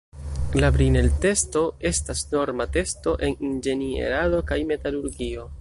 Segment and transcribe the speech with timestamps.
[0.61, 5.47] La Brinell-testo estas norma testo en inĝenierado kaj metalurgio.